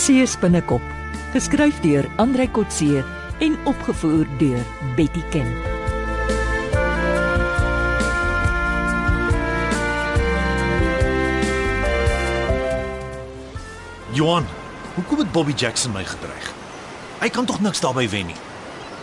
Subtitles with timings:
[0.00, 0.84] See spinnekop,
[1.34, 3.02] geskryf deur Andrei Kotse
[3.44, 4.62] en opgevoer deur
[4.96, 5.50] Betty Ken.
[14.16, 14.48] Johan,
[14.94, 16.48] hoekom het Bobby Jackson my gedreig?
[17.20, 18.40] Hy kan tog niks daarbey wen nie.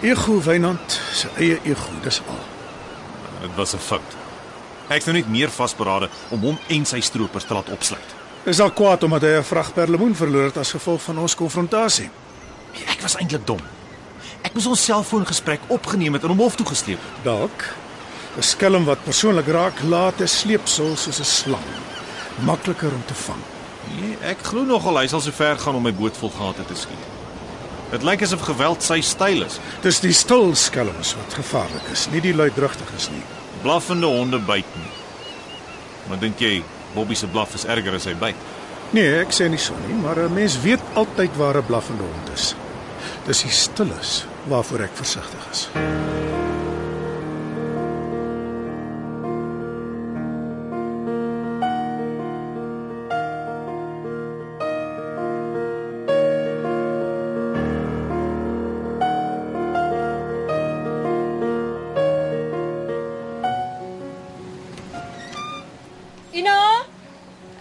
[0.02, 2.42] Ego Wynand, sy eie ego, dis al.
[3.46, 4.18] Dit was 'n fout.
[4.90, 8.17] Ek's nou net meer vasberade om hom en sy stroopers te laat opsluit.
[8.48, 12.10] Is al kwaad omdat hy 'n vrag perlemoen verloor het as gevolg van ons konfrontasie.
[12.88, 13.60] Ek was eintlik dom.
[14.42, 17.24] Ek moes ons selfoongesprek opgeneem het en hom hof toe gesleep het.
[17.24, 17.76] Dalk
[18.38, 21.70] 'n skelm wat persoonlik raak laat 'n sleepsel soos 'n slang.
[22.40, 23.44] Makliker om te vang.
[24.00, 26.76] Nee, ek glo nogal hy sal so ver gaan om my boot vol gate te
[26.76, 27.06] skiet.
[27.92, 29.60] Dit lyk asof geweld sy styl is.
[29.82, 33.24] Dis die stil skelms wat gevaarlik is, nie die luidrugtiges nie.
[33.62, 34.92] Blaffende honde byt nie.
[36.08, 38.36] Maar dink jy Bobby se blaf is erger as hy byt?
[38.96, 42.30] Nee, ek sê nie so nie, maar 'n mens weet altyd waar 'n blaffende hond
[42.34, 42.56] is.
[43.26, 45.70] Dis die stilles waarvoor ek versigtig is.
[45.76, 46.17] Ina?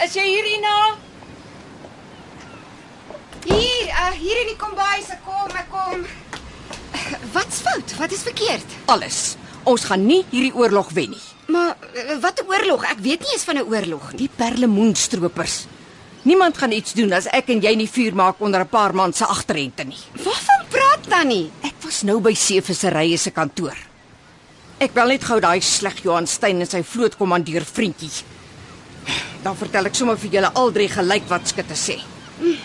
[0.07, 0.75] Is jy hier Ina?
[3.43, 6.05] Hier, uh, hier in die kombuis, ek kom, ek kom.
[7.35, 7.95] Wat's fout?
[7.99, 8.77] Wat is verkeerd?
[8.93, 9.35] Alles.
[9.67, 11.25] Ons gaan nie hierdie oorlog wen nie.
[11.51, 12.87] Maar uh, wat 'n oorlog?
[12.87, 14.19] Ek weet nie eens van 'n oorlog nie.
[14.21, 15.67] Die perlemoenstropers.
[16.23, 19.13] Niemand gaan iets doen as ek en jy nie vuur maak onder 'n paar man
[19.13, 20.03] se agterrente nie.
[20.23, 21.51] Waarvan praat Tannie?
[21.63, 23.77] Ek was nou by Seevisserye se kantoor.
[24.79, 28.36] Ek bel net gou daai sleg Johan Stein en sy vlootkommandeur vriendjie.
[29.43, 31.99] Dan vertel ek sommer vir julle al drie gelyk wat skitte sê.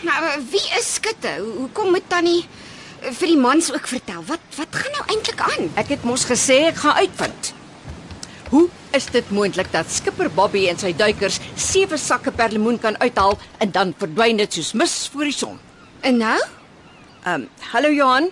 [0.04, 0.22] Nou,
[0.52, 1.32] wie is skutte?
[1.40, 4.24] Hoe- Hoekom moet Tannie uh, vir die mans ook vertel?
[4.28, 5.70] Wat wat gaan nou eintlik aan?
[5.80, 7.54] Ek het mos gesê ek gaan uitvind.
[8.52, 13.38] Hoe is dit moontlik dat skipper Bobby en sy duikers sewe sakke perlemoen kan uithaal
[13.64, 15.60] en dan verdwyn dit soos mis voor die son?
[16.02, 16.40] En nou?
[17.24, 18.28] Ehm, um, hallo Johan.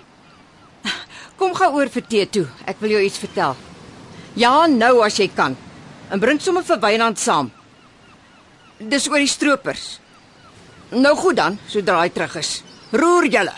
[1.39, 2.45] Kom gou oor vir tee toe.
[2.67, 3.55] Ek wil jou iets vertel.
[4.35, 5.55] Ja, nou as jy kan.
[6.11, 7.51] En bring sommer vir Wynand saam.
[8.79, 9.99] Dis oor die stroopers.
[10.95, 12.61] Nou goed dan, sodra hy terug is.
[12.95, 13.55] Roer julle.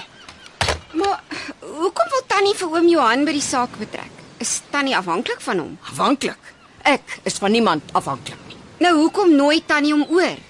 [0.97, 1.21] Maar
[1.61, 4.23] hoekom wil Tannie vir oom Johan by die saak betrek?
[4.41, 5.75] Is Tannie afhanklik van hom?
[5.91, 6.49] Afhanklik.
[6.89, 8.57] Ek is van niemand afhanklik nie.
[8.81, 10.41] Nou hoekom nooi Tannie hom oor?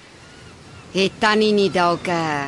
[0.96, 2.48] Het Tannie nie dalk 'n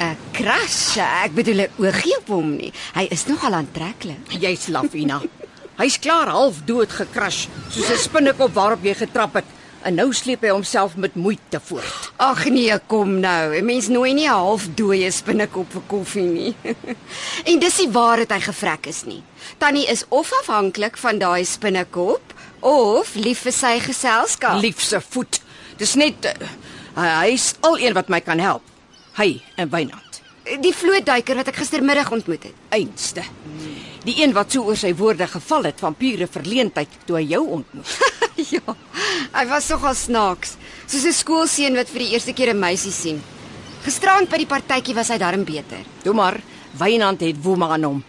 [0.00, 0.96] 'n crush?
[0.96, 2.72] Ek bedoel 'n oogie op hom nie.
[2.94, 4.32] Hy is nogal aantreklik.
[4.40, 5.20] Jy's Lafina.
[5.80, 9.57] Hy's klaar half dood gekrash, soos 'n spinnekop waarop jy getrap het.
[9.86, 12.10] En nou sleep hy homself met moeite voort.
[12.16, 13.54] Ag nee, kom nou.
[13.54, 16.54] 'n Mens nooi nie 'n halfdooie spinnekop vir koffie nie.
[17.50, 19.22] en dis nie waar dat hy gevrek is nie.
[19.58, 24.60] Tannie is of afhanklik van daai spinnekop of lief vir sy geselskap.
[24.62, 25.40] Liefse voet.
[25.76, 28.62] Dis net uh, hy's al een wat my kan help.
[29.14, 30.22] Hy en Wynand.
[30.60, 32.54] Die vlootduiker wat ek gistermiddag ontmoet het.
[32.68, 33.22] Einste.
[34.04, 37.44] Die een wat so oor sy woorde geval het van pure verleentheid toe hy jou
[37.60, 37.98] ontmoet.
[38.54, 38.74] ja.
[39.34, 40.56] Hy was nogal snaaks,
[40.86, 43.22] soos 'n skoolseun wat vir die eerste keer 'n meisie sien.
[43.84, 45.84] Gisterand by die partytjie was hy darm beter.
[46.02, 46.40] Toe maar
[46.78, 48.00] Wynand het woema aan hom.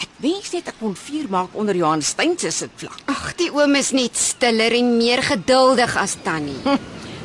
[0.00, 3.02] Ek wens net ek kon vuur maak onder Johan Stein se sitvlak.
[3.06, 6.56] Ag, die oom is net stiller en meer geduldig as Tannie.
[6.64, 6.78] Hm,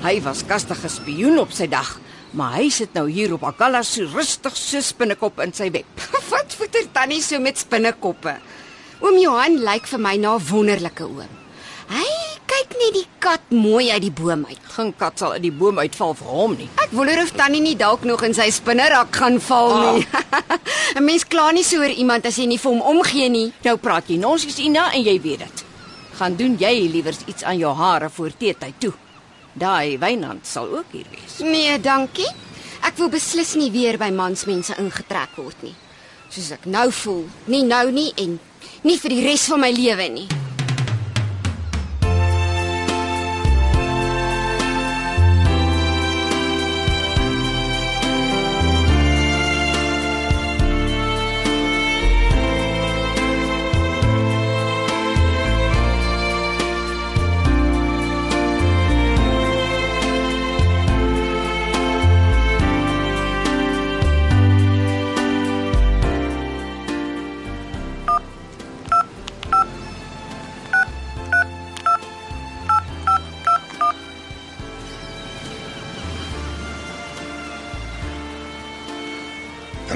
[0.04, 2.00] hy was kastige spioen op sy dag,
[2.34, 5.88] maar hy sit nou hier op Akalla so rustig so spinnekop in sy web.
[6.32, 8.38] Wat voeter Tannie so met spinnekoppe?
[9.02, 11.32] Oom Johan lyk vir my na 'n wonderlike oom.
[11.90, 12.25] Hy
[13.26, 14.60] kat mooi uit die boom uit.
[14.76, 16.68] Geen kat sal uit die boom uitval vir hom nie.
[16.84, 20.06] Ek wonder of Tannie nie dalk nog in sy spinnerak gaan val nie.
[20.96, 23.48] 'n Mens kla nie so oor iemand as jy nie vir hom omgee nie.
[23.66, 25.66] Nou praat jy nonsens Ina en jy weet dit.
[26.20, 28.94] Gaan doen jy liewers iets aan jou hare voor teetyd toe.
[29.54, 31.40] Daai Wynand sal ook hier wees.
[31.40, 32.30] Nee, dankie.
[32.86, 35.76] Ek wil beslis nie weer by mansmense ingetrek word nie.
[36.30, 38.40] Soos ek nou voel, nie nou nie en
[38.84, 40.28] nie vir die res van my lewe nie.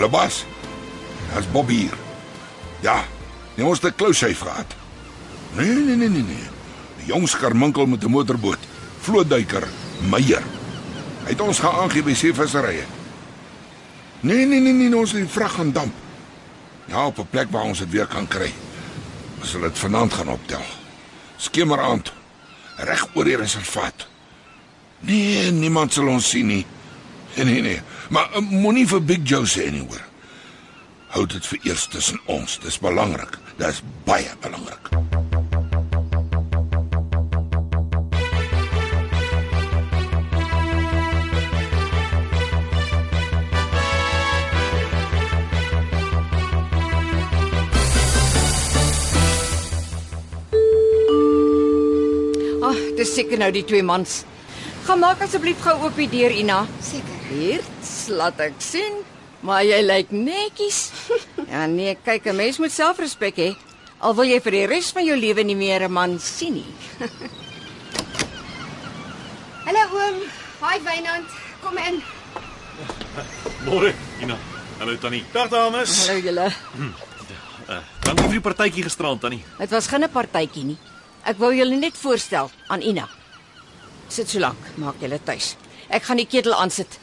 [0.09, 0.45] Hallo Bas.
[1.35, 1.93] Dis Bob hier.
[2.81, 3.03] Ja,
[3.55, 4.73] jy moes 'n klousyf gehad.
[5.53, 6.49] Nee, nee, nee, nee, nee.
[7.03, 8.57] 'n Jong skarminkel met 'n motorboot,
[8.99, 9.67] vlootduiker,
[10.09, 10.43] Meyer.
[11.23, 12.83] Hy het ons gaan aangee by seevisserye.
[14.19, 15.93] Nee, nee, nee, nee, ons het die vrag gaan damp.
[16.85, 18.53] Ja, op 'n plek waar ons dit weer kan kry.
[19.39, 20.65] Ons sal dit vanaand gaan optel.
[21.37, 22.13] Skemeraand.
[22.77, 24.07] Reg oor die reservaat.
[24.99, 26.65] Nee, niemand sal ons sien nie.
[27.35, 27.81] Nee, nee, nee.
[28.09, 30.01] Maar uh, moenie vir Big Joe sê nie hoor.
[31.13, 32.57] Hou dit vir eers tussen ons.
[32.63, 33.37] Dis belangrik.
[33.61, 34.89] Dis baie belangrik.
[52.59, 54.23] Ag, dis seker nou die twee mans.
[54.89, 56.63] Gaan maak asseblief gou oop die deur, Ina.
[56.81, 57.17] Seker.
[57.29, 57.61] Hier,
[58.09, 59.03] laat ek sien.
[59.41, 60.91] Maar jy lyk netjies.
[61.53, 63.49] ja nee, kyk, 'n mens moet selfrespek hê.
[63.99, 66.73] Al wil jy vir die res van jou lewe nie meer 'n man sien nie.
[69.65, 70.17] Hallo oom.
[70.59, 71.29] Hi Wynand.
[71.61, 72.01] Kom in.
[73.67, 74.37] Môre, Ina.
[74.79, 75.23] Hallo Tannie.
[75.33, 76.07] Dag dames.
[76.07, 76.47] Hallo julle.
[77.69, 79.43] Uh, dankie vir die partytjie gisterand, Tannie.
[79.59, 80.77] Dit was geen 'n partytjie nie.
[81.23, 83.07] Ek wou julle net voorstel aan Ina.
[84.07, 85.55] Sit so lank, maak julle tuis.
[85.89, 86.99] Ek gaan die ketel aansit.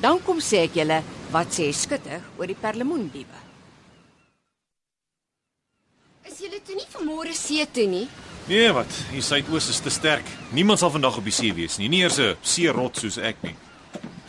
[0.00, 1.02] Dan kom sê ek julle
[1.32, 3.40] wat sê skutte oor die perlemoendiewe.
[6.28, 8.08] Is julle toe nie vanmôre see toe nie?
[8.48, 8.90] Nee, wat?
[9.12, 10.26] Die suidoos is te sterk.
[10.52, 11.88] Niemand sal vandag op die see wees nie.
[11.88, 13.56] Nie eers 'n see rot soos ek nie.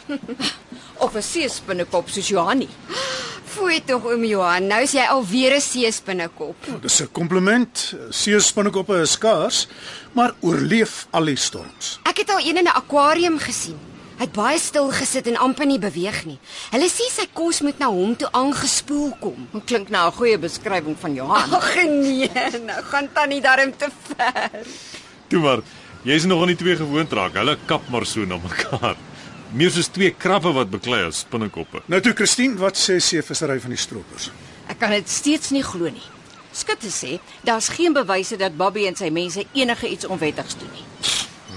[1.03, 2.69] Of 'n seespinnekop soos Johanni.
[3.55, 4.67] Fooi tog oom Johan.
[4.67, 6.55] Nou is jy alweer 'n seespinnekop.
[6.81, 7.95] Dis 'n kompliment.
[8.09, 9.67] Seespinnekoppe is skaars,
[10.13, 11.99] maar oorleef al die storms.
[12.03, 13.94] Ek het al een in 'n akwarium gesien.
[14.15, 16.37] Hy het baie stil gesit en amper nie beweeg nie.
[16.71, 19.47] Hulle sê sy kos moet na hom toe aangespoel kom.
[19.51, 21.53] Dit klink na 'n goeie beskrywing van Johan.
[21.53, 22.29] Ag nee,
[22.63, 24.63] nou gaan tannie darm te ver.
[25.27, 25.61] Toe maar,
[26.03, 27.33] jy's nog aan die twee gewoond raak.
[27.33, 28.95] Hulle kap maar so na mekaar.
[29.51, 31.81] Meer soos twee krabbe wat beklei as spinnekoppe.
[31.85, 34.31] Nou toe Christine, wat sê seevissery van die stroopers?
[34.67, 36.07] Ek kan dit steeds nie glo nie.
[36.55, 40.85] Skutte sê daar's geen bewyse dat Bobby en sy mense enige iets onwettigs doen nie.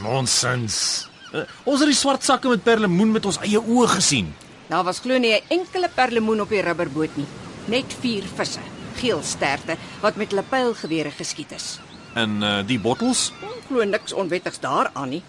[0.03, 1.09] Nonsens.
[1.33, 4.31] Uh, ons het die swart sakke met perlemoen met ons eie oë gesien.
[4.69, 7.27] Daar was glo nie 'n enkele perlemoen op die rubberboot nie.
[7.67, 8.61] Net vier visse,
[8.97, 11.79] geel sterte wat met hulle pylgewere geskiet is.
[12.15, 13.33] En uh, die bottels?
[13.69, 15.23] Glo niks onwettigs daaraan nie.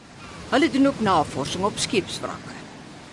[0.49, 2.55] Hulle doen ook navorsing op skeepswrakke.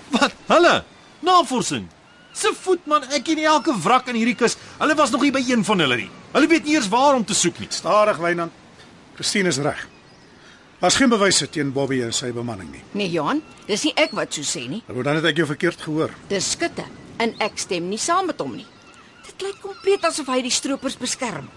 [0.08, 0.32] Wat?
[0.46, 0.84] Hulle?
[1.20, 1.88] Navorsing.
[2.32, 4.56] Se voetman, ek ken elke wrak in hierdie kus.
[4.78, 6.10] Hulle was nog nie by een van hulle nie.
[6.32, 7.68] Hulle weet nie eers waar om te soek nie.
[7.70, 8.52] Stadig Wynand.
[9.14, 9.86] Christine is reg.
[10.80, 12.82] Daar's geen bewyse teen Bobby en sy bemanning nie.
[12.92, 14.82] Nee, Johan, dis nie ek wat so sê nie.
[14.90, 16.12] Nou dan het ek jou verkeerd gehoor.
[16.28, 16.84] Dis skutte
[17.22, 18.66] en ek stem nie saam met hom nie.
[19.26, 21.48] Dit lyk kompleet asof hy die stroopers beskerm.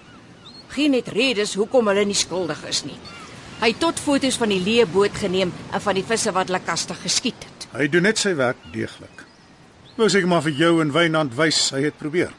[0.72, 2.96] Geen net redes hoekom hulle nie skuldig is nie.
[3.60, 6.62] Hy het tot foto's van die leë boot geneem en van die visse wat hulle
[6.64, 7.68] kaste geskiet het.
[7.76, 9.26] Hy doen net sy werk deeglik.
[9.98, 12.32] Wou seker maar vir jou en Wynand wys hy het probeer.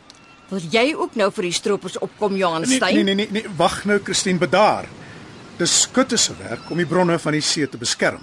[0.49, 2.95] Wil jy ook nou vir die stroopers opkom, Johan Nee Stein?
[2.95, 3.53] nee nee nee, nee.
[3.59, 4.89] wag nou Christine, bedaar.
[5.61, 8.23] Dis skutte se werk om die bronne van die see te beskerm.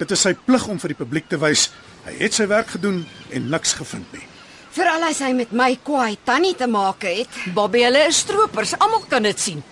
[0.00, 1.68] Dit is sy plig om vir die publiek te wys
[2.08, 4.24] hy het sy werk gedoen en niks gevind nie.
[4.74, 7.30] Veral as hy met my kwaai tannie te maak het.
[7.54, 8.72] Bobby, hulle is stroopers.
[8.82, 9.62] Almal kan dit sien.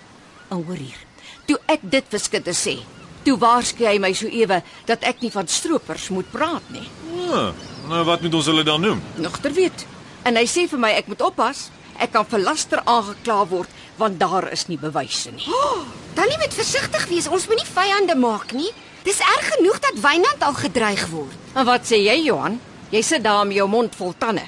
[0.47, 1.01] En hoor hier.
[1.49, 2.77] Toe ek dit vir skutte sê,
[3.25, 6.85] toe waarsku hy my so ewe dat ek nie van stroopers moet praat nie.
[7.27, 7.51] Ah,
[7.89, 9.03] nou wat moet ons hulle dan noem?
[9.19, 9.83] Nogter weet.
[10.23, 11.67] En hy sê vir my ek moet oppas.
[11.99, 15.45] Ek kan vir laster aangekla word want daar is nie bewyse nie.
[15.47, 15.83] Oh,
[16.17, 17.27] tannie moet versigtig wees.
[17.27, 18.71] Ons moenie vyande maak nie.
[19.03, 21.35] Dis erg genoeg dat Wynand al gedreig word.
[21.55, 22.59] En wat sê jy, Johan?
[22.91, 24.43] Jy sit daar met jou mond vol tande.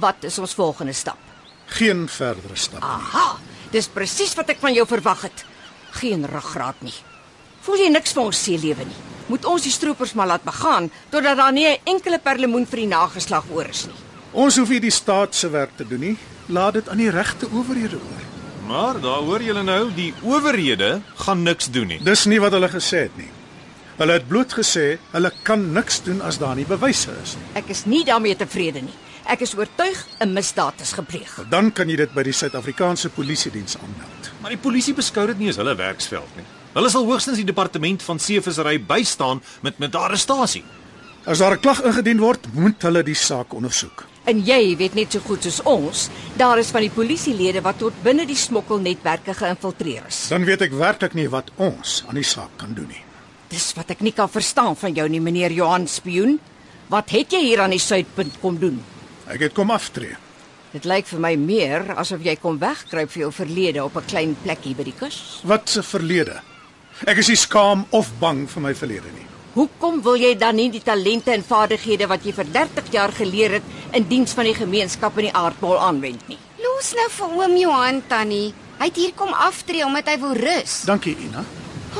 [0.00, 1.18] Wat is ons volgende stap?
[1.76, 2.82] Geen verdere stap.
[2.82, 3.38] Aha,
[3.70, 5.44] dis presies wat ek van jou verwag het.
[6.00, 6.94] Geen ruggraat nie.
[7.66, 9.00] Voel jy niks vir ons seelewe nie?
[9.30, 12.90] Moet ons die stroopers maar laat begaan totdat daar nie 'n enkele perlemoen vir die
[12.90, 14.00] nageslag oor is nie.
[14.32, 16.16] Ons hoef nie die staat se werk te doen nie.
[16.46, 18.29] Laat dit aan die regte owerhede oor.
[18.66, 22.00] Maar daar hoor julle nou, die owerhede gaan niks doen nie.
[22.04, 23.28] Dis nie wat hulle gesê het nie.
[24.00, 27.48] Hulle het bloot gesê hulle kan niks doen as daar nie bewyse is nie.
[27.60, 28.96] Ek is nie daarmee tevrede nie.
[29.30, 31.34] Ek is oortuig 'n misdaad is gepleeg.
[31.50, 34.30] Dan kan jy dit by die Suid-Afrikaanse Polisie diens aanmeld.
[34.40, 36.44] Maar die polisie beskou dit nie as hulle werksveld nie.
[36.72, 40.64] Hulle sal hoogstens die departement van seevissery bystaan met met arrestasie.
[41.26, 44.06] As daar 'n klag ingedien word, moet hulle die saak ondersoek.
[44.30, 46.04] En jy weet net so goed soos ons,
[46.38, 50.20] daar is van die polisielede wat tot binne die smokkelnetwerke geïnfiltreer is.
[50.30, 53.02] Dan weet ek werklik nie wat ons aan die saak kan doen nie.
[53.50, 56.36] Dis wat ek nie kan verstaan van jou nie, meneer Johan Spioen.
[56.90, 58.78] Wat het jy hier aan die suidpunt kom doen?
[59.26, 60.14] Ek het kom aftree.
[60.70, 64.36] Dit lyk vir my meer asof jy kom wegkruip vir jou verlede op 'n klein
[64.44, 65.40] plekkie by die kus.
[65.42, 66.38] Wat se verlede?
[67.06, 69.26] Ek is nie skaam of bang vir my verlede nie.
[69.50, 73.50] Hoekom wil jy dan nie die talente en vaardighede wat jy vir 30 jaar geleer
[73.58, 76.38] het in diens van die gemeenskap in die aardbol aanwend nie?
[76.62, 78.54] Los nou vir oom Johan tannie.
[78.80, 80.82] Hy het hier kom aftree omdat hy wil rus.
[80.88, 81.44] Dankie, Ina.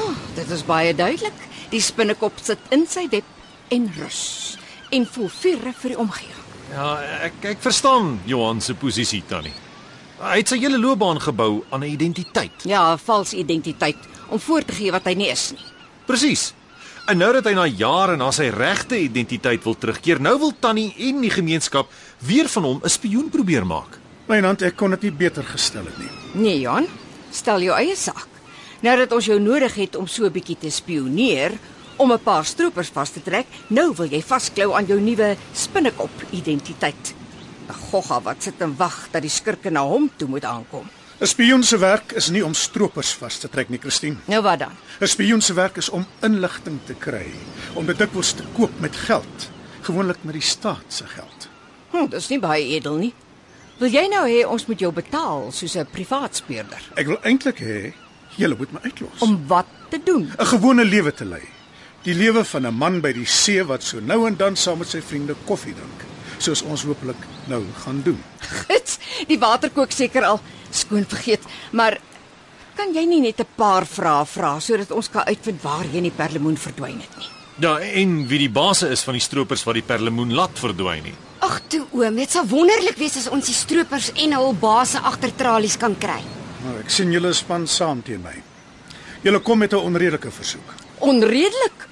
[0.00, 1.46] Oh, dit is baie duidelik.
[1.70, 3.26] Die spinnekop sit in sy dep
[3.70, 4.56] en rus
[4.90, 6.46] en voel vuur vir die omgewing.
[6.70, 6.94] Ja,
[7.26, 9.54] ek ek verstaan Johan se posisie tannie.
[10.20, 12.64] Hy het sy hele loopbaan gebou aan 'n identiteit.
[12.64, 13.96] Ja, 'n vals identiteit
[14.28, 15.66] om voor te gee wat hy nie is nie.
[16.06, 16.52] Presies.
[17.10, 20.92] En nou dat hy na jare na sy regte identiteit wil terugkeer, nou wil tannie
[21.08, 21.88] en die gemeenskap
[22.22, 23.98] weer van hom 'n spioen probeer maak.
[24.28, 26.10] Wynand, ek kon dit nie beter gestel het nie.
[26.34, 26.86] Nee, Jan,
[27.32, 28.28] stel jou eie saak.
[28.82, 31.58] Nou dat ons jou nodig het om so 'n bietjie te spioneer,
[31.96, 36.14] om 'n paar stroopers vas te trek, nou wil jy vasklou aan jou nuwe spinnekop
[36.30, 37.14] identiteit.
[37.68, 40.86] 'n Gogga wat sit en wag dat die skurke na hom toe moet aankom.
[41.20, 44.16] 'n Spioen se werk is nie om stroopers vas te trek nie, Christine.
[44.24, 44.72] Nou wat dan?
[45.00, 47.26] 'n Spioen se werk is om inligting te kry,
[47.74, 49.50] om dit dikwels te koop met geld,
[49.80, 51.48] gewoonlik met die staat se geld.
[51.90, 53.14] Hm, dis nie baie edel nie.
[53.78, 56.80] Wil jy nou hê ons moet jou betaal soos 'n privaat speurder?
[56.96, 57.92] Ek wil eintlik hê
[58.36, 59.18] julle moet my uitlos.
[59.20, 60.32] Om wat te doen?
[60.38, 61.42] 'n gewone lewe te lei.
[62.02, 64.88] Die lewe van 'n man by die see wat so nou en dan saam met
[64.88, 66.00] sy vriende koffie drink,
[66.38, 68.22] soos ons hopelik nou gaan doen.
[68.50, 70.40] Gits, die water kook seker al
[70.70, 71.98] skoon vergeet, maar
[72.76, 76.16] kan jy nie net 'n paar vrae vra sodat ons kan uitvind waar in die
[76.16, 77.28] perlemoen verdwyn het nie?
[77.60, 81.14] Ja, en wie die baas is van die stroopers wat die perlemoen laat verdwyn nie.
[81.44, 85.34] Ag toe oom, dit sal wonderlik wees as ons die stroopers en hul base agter
[85.36, 86.22] tralies kan kry.
[86.64, 88.32] Nou, ek sien julle span saam teen my.
[89.24, 90.74] Julle kom met 'n onredelike versoek.
[91.00, 91.88] Onredelik.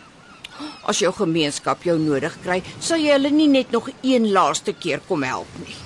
[0.86, 5.00] As jou gemeenskap jou nodig kry, sal jy hulle nie net nog een laaste keer
[5.06, 5.76] kom help nie.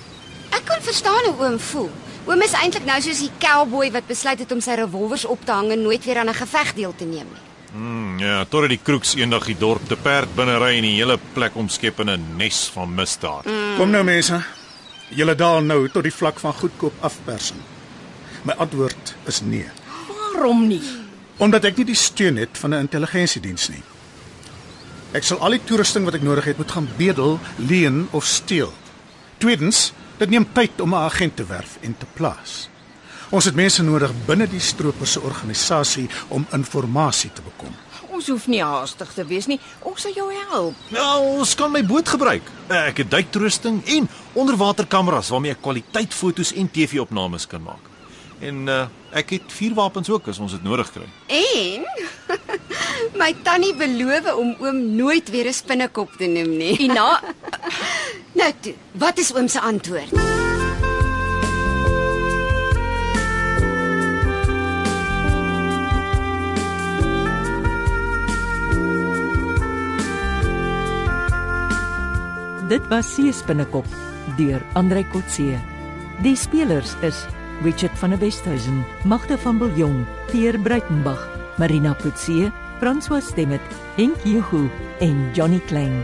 [0.63, 1.89] Ek kan verstaan hoe oom voel.
[2.23, 5.51] Oom is eintlik nou soos die cowboy wat besluit het om sy revolvers op te
[5.51, 7.41] hang en nooit weer aan 'n geveg deel te neem nie.
[7.75, 11.19] Mm, ja, totdat die kroeks eendag die dorp te perd binne ry en die hele
[11.33, 13.45] plek omskep in 'n nes van misdaad.
[13.45, 13.75] Mm.
[13.77, 14.43] Kom nou mense.
[15.09, 17.59] Julle daal nou tot die vlak van goedkoop afpersing.
[18.43, 19.69] My antwoord is nee,
[20.33, 20.81] Waarom nie?
[21.37, 23.83] omdat ek nie die steun het van 'n intelligensiediens nie.
[25.11, 28.73] Ek sal al die toerusting wat ek nodig het moet gaan bedel, leen of steel.
[29.37, 32.69] Tweedens, dit neem tyd om 'n agent te werf en te plaas.
[33.29, 37.73] Ons het mense nodig binne die stroopers se organisasie om inligting te bekom.
[38.13, 39.59] Ons hoef nie haastig te wees nie.
[39.81, 40.75] Ons sal jou help.
[40.93, 42.43] Ja, ons kan my boot gebruik.
[42.67, 47.89] Ek het duiktoerusting en onderwaterkameras waarmee ek kwaliteitfoto's en TV-opnames kan maak.
[48.43, 51.05] En uh, ek het vuurwapens ook as ons dit nodig kry.
[51.27, 51.85] En
[53.21, 56.77] my tannie beloof om oom nooit weer 'n spinnekop te noem nie.
[56.85, 57.21] Ina,
[58.43, 60.09] Nou toe, wat is oom se antwoord?
[72.67, 73.87] Dit was Seespinnekop
[74.35, 75.61] deur Andrei Kotse.
[76.19, 77.21] Die spelers is
[77.61, 81.23] Richard van der Westhuizen, Magda van Biljong, Pierre Breitenbach,
[81.57, 82.51] Marina Kotse,
[82.83, 83.63] François Stemmet,
[83.95, 84.67] Henk Juhu
[84.99, 86.03] en Johnny Klein.